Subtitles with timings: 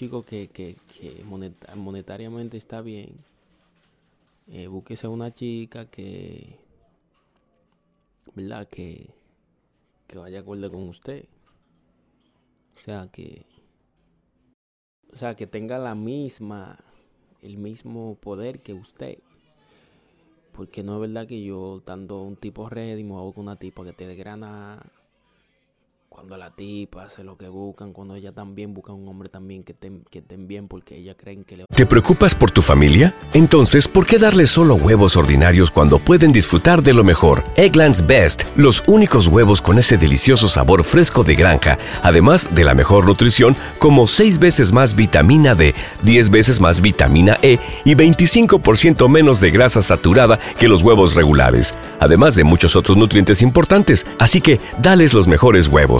[0.00, 1.22] chico que, que, que
[1.76, 3.10] monetariamente está bien,
[4.46, 6.56] eh, búsquese una chica que,
[8.34, 8.66] ¿verdad?
[8.66, 9.10] Que,
[10.06, 11.26] que vaya acorde con usted.
[12.76, 13.44] O sea, que,
[15.12, 16.78] o sea, que tenga la misma,
[17.42, 19.18] el mismo poder que usted.
[20.52, 23.84] Porque no es verdad que yo, dando un tipo ready, me hago con una tipa
[23.84, 24.82] que te desgrana
[26.10, 29.72] cuando la tipa hace lo que buscan, cuando ella también busca un hombre también que
[29.72, 31.64] estén, que bien porque ella creen que le...
[31.72, 33.14] ¿Te preocupas por tu familia?
[33.32, 37.44] Entonces, ¿por qué darles solo huevos ordinarios cuando pueden disfrutar de lo mejor?
[37.54, 42.74] Egglands Best, los únicos huevos con ese delicioso sabor fresco de granja, además de la
[42.74, 49.08] mejor nutrición, como 6 veces más vitamina D, 10 veces más vitamina E y 25%
[49.08, 54.06] menos de grasa saturada que los huevos regulares, además de muchos otros nutrientes importantes.
[54.18, 55.99] Así que, dales los mejores huevos.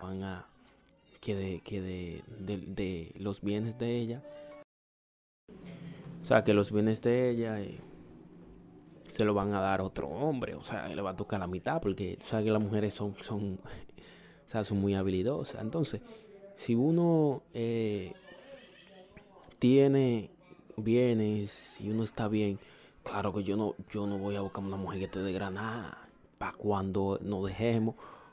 [0.00, 0.46] van a
[1.24, 4.22] que de, que de, los bienes de ella.
[6.22, 7.78] O sea que los bienes de ella eh,
[9.08, 10.54] se lo van a dar otro hombre.
[10.54, 13.14] O sea le va a tocar la mitad porque o sea que las mujeres son
[13.22, 15.62] son o sea son muy habilidosas.
[15.62, 16.02] Entonces
[16.56, 18.12] si uno eh,
[19.58, 20.30] tiene
[20.76, 22.58] bienes y uno está bien
[23.02, 25.98] claro que yo no yo no voy a buscar una mujer que te dé granada.
[26.36, 27.94] Para cuando nos dejemos